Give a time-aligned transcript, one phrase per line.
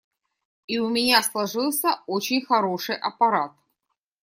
[0.65, 3.51] И у меня сложился очень хороший аппарат.